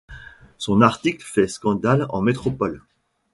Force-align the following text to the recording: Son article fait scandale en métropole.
Son 0.57 0.81
article 0.81 1.23
fait 1.23 1.47
scandale 1.47 2.07
en 2.09 2.23
métropole. 2.23 2.81